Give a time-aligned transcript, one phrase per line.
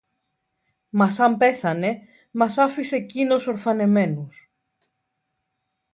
[0.89, 2.01] Μα σαν πέθανε,
[2.31, 4.51] μας άφησε κείνος ορφανεμένους